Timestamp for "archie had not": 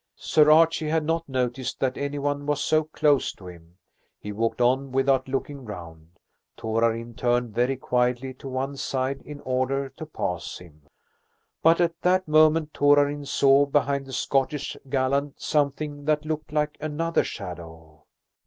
0.49-1.29